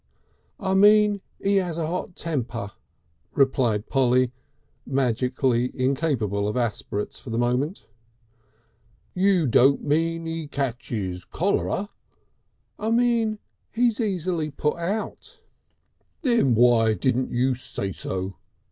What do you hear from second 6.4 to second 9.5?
of aspirates for the moment. "You